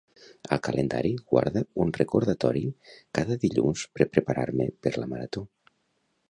Al 0.55 0.61
calendari 0.67 1.11
guarda 1.33 1.61
un 1.85 1.91
recordatori 1.97 2.63
cada 3.19 3.37
dilluns 3.45 3.85
per 3.99 4.09
preparar-me 4.17 4.69
per 4.87 4.95
la 5.03 5.11
marató. 5.15 5.47